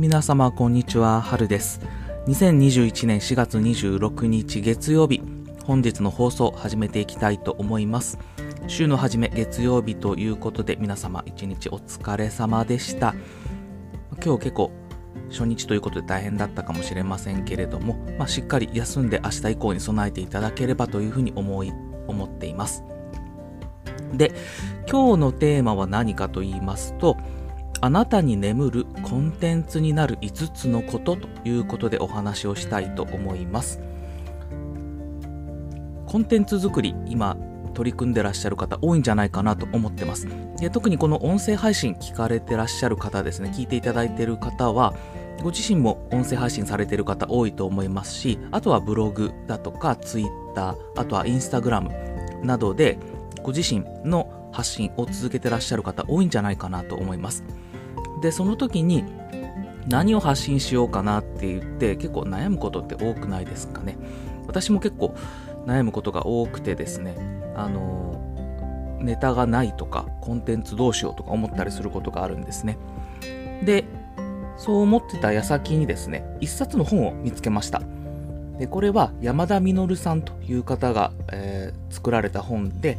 [0.00, 1.78] 皆様こんにちは、春です。
[2.26, 5.20] 2021年4月26日月曜日、
[5.66, 8.18] 本日の放送を始めていきたいと思います。
[8.66, 13.14] 週の初め月曜日ということで皆様一日お疲れ様でした。
[14.24, 14.72] 今日結構
[15.28, 21.74] 初日ということで大変だったかもしれませんけれども、まあ、しっかり休んで明日以降に備えていただければというふうに思い、
[22.08, 22.84] 思っています。
[24.14, 24.32] で、
[24.90, 27.18] 今日のテーマは何かと言いますと、
[27.82, 33.80] あなたに眠るコンテンツになる5つのことということでお話をしたいと思います。
[36.06, 37.38] コンテンツ作り、今
[37.72, 40.28] 取り組んでらっしゃる方多いんじゃないかなと思ってます。
[40.58, 44.92] で特にこの音声配信聞かれてらっしゃる方ですね、聞いていただいてる方は、
[45.42, 51.90] ご自身も音声配信されてる方多いと思いますし、あとはブログだとかツイッター、あとはインスタグラム
[52.42, 52.98] などで
[53.42, 57.42] ご自身の発信を続けてらっしゃる方多いんじゃないかなと思います。
[58.20, 59.04] でその時に
[59.88, 63.96] 何を発信しようかなって言って結構悩むことって多くないですかね。
[64.46, 65.14] 私も結構
[65.66, 67.16] 悩むことが多くてですね
[67.54, 72.78] あのネタがないとかコンテンツどうしようとか思ったりすることがあるんですね。
[73.64, 73.84] で
[74.56, 77.82] そう思ってた矢先にですね一冊の本を見つけました。
[78.58, 82.98] でこれは山田実さんという方が、えー作られた本で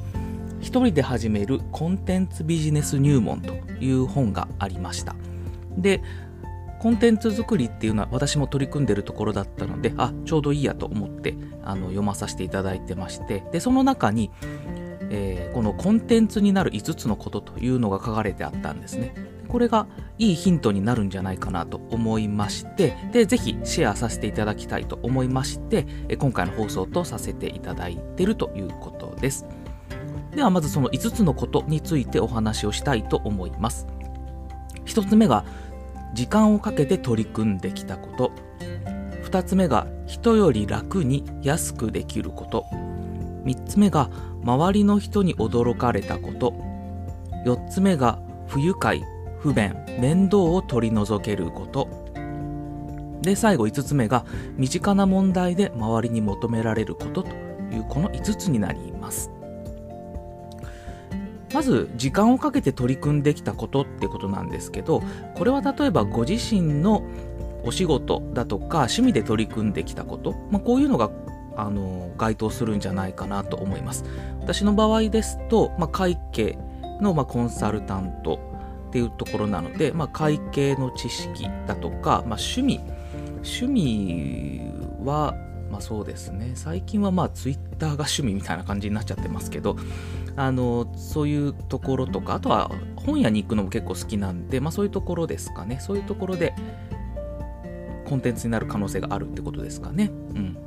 [0.59, 5.15] 一人で始めるコンテンツビジネス入門という本がありました。
[5.77, 6.01] で、
[6.79, 14.31] コンテンツ作りっていうのは私も取り組んでるところだったので、あ、ちょうどいいやと思ってあの読まさせていただいてまして、で、その中に、
[15.09, 19.13] えーこのコンテンツになる5つのことというのが書かれてあったんですね。
[19.47, 19.85] これが
[20.17, 25.85] いいヒントになるんじゃないかなと思いまして、で、ぜひシェアさせていただきたいと思いまして、
[26.17, 29.45] 今回の放送とさせていただいてるということです。
[30.35, 33.87] ではまずその5つのことについてお話をしたいと思います。
[34.85, 35.45] 1つ目が
[36.13, 38.31] 時間をかけて取り組んできたこと。
[39.23, 42.65] 2つ目が人より楽に安くできること。
[43.43, 44.09] 3つ目が
[44.43, 46.53] 周りの人に驚かれたこと。
[47.45, 49.01] 4つ目が不愉快、
[49.39, 51.87] 不便、面倒を取り除けること。
[53.21, 54.25] で、最後5つ目が
[54.57, 57.29] 身近な問題で周りに求められることと
[57.71, 59.31] いうこの5つになります。
[61.53, 65.01] まず時間をかけて取り組んできたことってことなんですけど
[65.35, 67.03] これは例えばご自身の
[67.63, 71.11] お仕事だとか趣味で取り組んできたこと、まあ、こういうのが
[71.55, 74.05] あの該当するんじゃないかなと思います。
[74.39, 76.57] 私の場合ですと、まあ、会計
[77.01, 78.39] の、まあ、コンサルタント
[78.87, 82.79] っていうところなので、まあ、会計の知識だとか、まあ、趣味
[83.43, 84.71] 趣味
[85.03, 85.35] は
[85.71, 86.51] まあそうですね。
[86.55, 89.77] 最近はまあツイッターが趣味みたいな感じになっちゃってますけど
[90.35, 95.79] あのそういうところとかあとは本屋に行くのも結構好きなんで、まあ、そういうところですかね。
[95.79, 96.53] そういうところで
[98.05, 100.57] コンテンツになる可能性があるってことですかね、うん、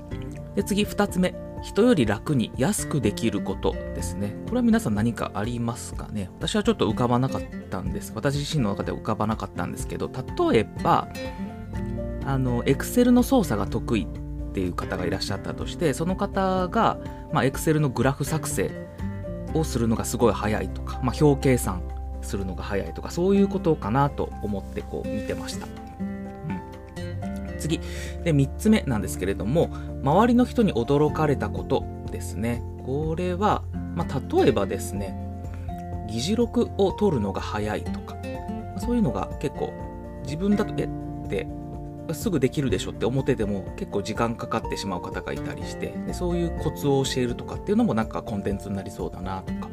[0.55, 1.35] で次2つ目。
[1.63, 4.37] 人より楽に安くできることですね。
[4.45, 6.29] これは皆さん何かありますかね？
[6.39, 8.13] 私はちょっと浮かばなかったんです。
[8.15, 10.11] 私自身の中では浮かばなかったんですけど
[10.51, 11.09] 例えば
[12.27, 14.07] あの Excel の操作が得意っ
[14.55, 16.99] ていう方がいらっしゃったとしてその方が、
[17.33, 18.71] まあ、Excel のグラフ作成
[19.53, 21.83] をするのがすごい早いとか、まあ、表計算
[22.23, 27.81] するのが早いとかそういうことかなと思ってこう見てました、うん、次。
[28.23, 29.71] で3つ目なんですけれども
[30.03, 32.63] 周りの人に驚かれたことですね。
[32.87, 33.63] これは、
[33.95, 35.19] まあ、例えばですね
[36.09, 38.17] 議事録を取るのが早いとか
[38.79, 39.73] そういうのが結構
[40.25, 41.47] 自分だとえって
[42.13, 49.69] すぐできるでしょって思ってても結構時間かかってしまう方がいたりしてでそういうコツを教えるとかっていうのもなんかコンテンツになりそうだなとか。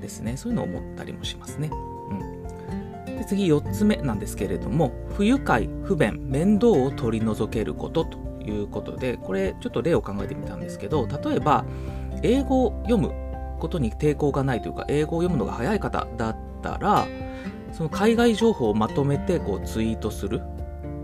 [0.00, 0.36] ですね。
[0.36, 1.70] そういうのを思ったりもしますね。
[2.10, 11.66] うん、で次4つ目なんですけれども不愉快不便面倒を取り除けることということでこれちょっと例を考えてみたんですけど例えば
[12.22, 13.12] 英語を読む
[13.60, 17.06] ことに抵抗がないというか英語を読むのが早い方だったら
[17.72, 20.40] その海外情報をまとめてこうツイートする。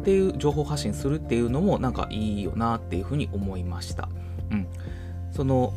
[0.05, 4.11] っていう情報発信するっていうのもなんかいいよなっていうふうに思いました。
[4.51, 4.67] うん、
[5.33, 5.73] その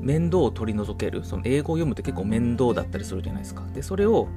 [0.00, 3.62] 面倒を取り除けるその英語を読むって結構面倒だったりするじゃないですか。
[3.74, 4.28] でそれを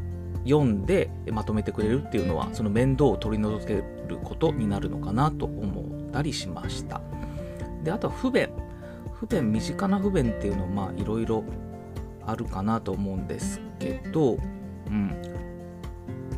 [0.44, 7.00] 読んでまとめてくれるっていうのはその面倒を取り除けることになるのかなと思ったりしました。
[7.86, 8.50] であとは不便
[9.14, 11.46] 不便身近な不便っていうのはまあいろいろ
[12.26, 14.38] あるかなと思うんですけど、
[14.88, 15.16] うん、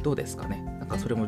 [0.04, 1.26] どうですかねなんかそれも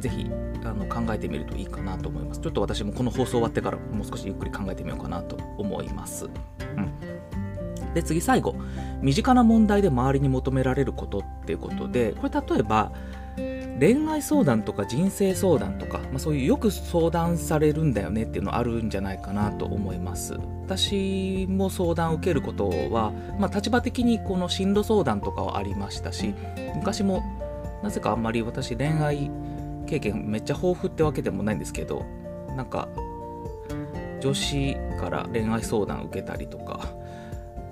[0.00, 0.30] ぜひ
[0.64, 2.40] あの考えてみるといいかなと思います。
[2.40, 6.26] ちょっと私もこの放送終わってからもう少しゆっくり考えてみようかなと思います。
[6.26, 8.56] うん、で次最後
[9.00, 12.92] 身近な問題で周りに求められることっていうことでこれ例えば
[13.80, 26.34] 恋愛相談とか人生相談とか、まあ、そういうよく相談されるんだよねっていうのあるんじゃないかなと思います私も相談を受けることは、まあ、立場的にこの進路相談とかはありましたし
[26.76, 27.22] 昔も
[27.82, 29.30] なぜかあんまり私恋愛
[29.86, 32.04] 経験めっちゃ豊富ってわけでもないんですけど
[32.56, 32.88] なんか
[34.20, 36.88] 女子から恋愛相談受けたりとか、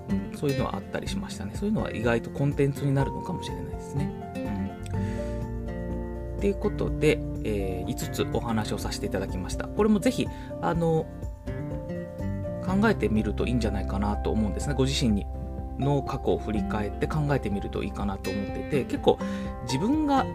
[0.09, 4.33] うん、そういうのはあったりしましたねそういうのは意外とコンテンツになるのかもしれないですね
[6.43, 9.65] ということで、えー、5つお話をさせていただきました。
[9.65, 10.27] これもぜひ、
[10.61, 11.05] あの、
[12.65, 14.73] 考えてみるといいんじゃないかなと思うんですね。
[14.73, 15.25] ご自身に
[15.79, 19.17] の過去を振り返って考えてみるといいかなと思ってて、結構
[19.67, 20.25] 自分が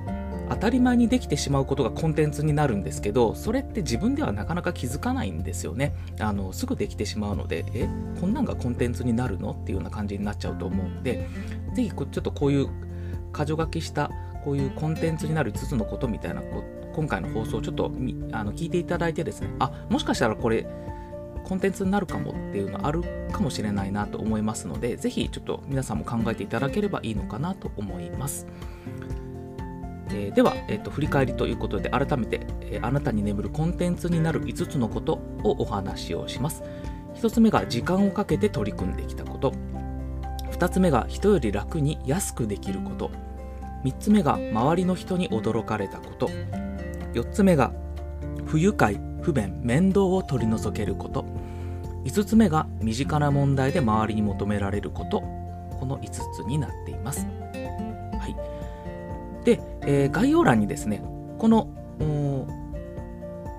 [0.51, 5.95] 当たり前にできてしまうことがコンテンツになるんですけど、それって自分ではなかなか気づかないんですよね。
[6.21, 7.89] あの、すぐできてしまうので、え、
[8.21, 11.27] こんなんがコンテンツになるのっていうような感じになっちゃうと思うんで、
[11.75, 12.69] ぜひちょっとこういう
[13.35, 14.11] 箇条書きした
[14.45, 16.43] こういうコンテンツになる5つのことみたいな
[16.95, 17.93] 今回の放送をちょっと
[18.33, 20.67] あの聞いていただいてですねあもしかしたらこれ
[21.45, 23.03] コンテンツになるかもっていうのある
[23.33, 28.47] かもしれないなと思いますのでぜひちょっと皆さんも考えていただければいいのかなと思います。
[30.11, 36.63] えー、では、えーと、振り返りということで改めて、えー、あなたに眠るコンテンツになる5つのことをお話をします。
[37.17, 39.53] 1つ目が時間をかけて取り組んできたこと。
[40.53, 43.11] 2つ目が人より楽に安くできること。
[43.85, 46.29] 3つ目が周りの人に驚かれたこと
[47.15, 47.73] 4つ目が
[48.45, 51.25] 不愉快不便面倒を取り除けること
[52.05, 57.27] 5つ目が身近な問題で周りに求められることこの5つになっています、
[58.19, 58.37] はい、
[59.45, 61.03] で、えー、概要欄にですね
[61.39, 61.69] この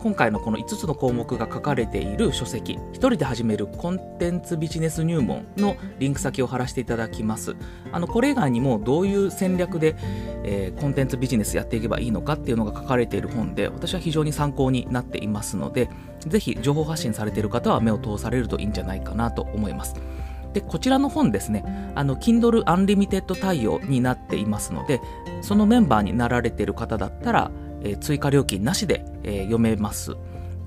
[0.01, 7.57] 今回のこの5つの項目が書かれている書籍、一人で始めるコンテンツビジネス入門のリンク先を貼らせていただきます。
[7.91, 9.97] あの、これ以外にもどういう戦略で、
[10.45, 15.89] えー、コンテンツビジネスやっていけばいいのかっていうのが書かれている本で、私は非常に参考になっていますので、
[16.25, 19.95] ぜひ情報発信されている方は目を通されるといいんじゃないかなと思います。
[20.53, 21.63] で、こちらの本ですね、
[21.95, 25.01] あの、Kindle Unlimited 対応になっていますので、
[25.41, 27.51] そのメンバーになられている方だったら、
[27.81, 30.15] えー、追加料金なしで、えー、読めます。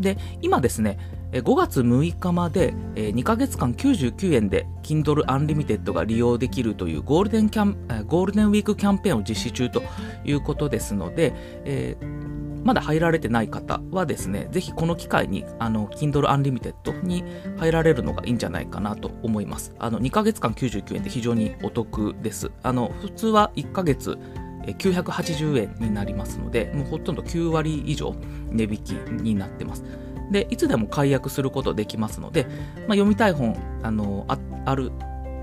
[0.00, 0.98] で、今ですね、
[1.32, 9.82] 5月6日まで2ヶ月間99円で Kindle Unlimited が利用できるというゴールデンキャンゴールデンウィークキャンペーンを実施中と
[10.24, 11.32] いうことですので、
[11.64, 17.24] えー、まだ入られてない方はですね、ぜひこの機会にあの Kindle Unlimited に
[17.58, 19.74] 入られるのがいいんじゃないかなと思います。
[19.78, 22.50] あの2ヶ月間99円って非常にお得です。
[22.62, 24.18] あの普通は1ヶ月
[24.66, 28.14] 980円になりますので、もうほとんど9割以上
[28.50, 29.84] 値引きになってます。
[30.30, 34.92] で、いつでも解約することできますので、まあ、読みたい本あのあある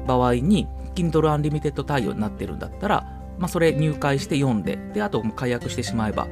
[0.07, 6.27] 場合に、Kindle Unlimited 対応になってるんだったら、まあ、それ入会して読んで、で、あと解約してしまえば、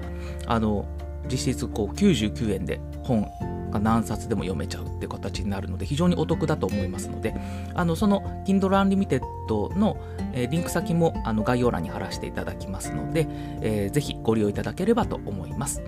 [0.46, 0.86] あの、
[1.30, 3.28] 実質こう99円で本
[3.72, 7.36] が何冊でも読めちゃうって形になるので非常にお得だと思いますので
[7.74, 9.98] あのその Kindle Unlimited の、
[10.34, 13.28] え、リンク先もあの概要欄に貼らせていただきますので、
[13.62, 15.82] えー、ぜひご利用いただければと思います。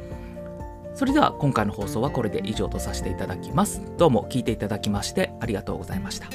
[0.95, 3.81] それでは今回の放送はこれで以上とさせていただきます。
[3.97, 6.27] どうも聞いていただきましてありがとうございました。